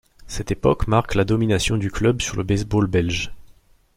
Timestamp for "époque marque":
0.49-1.13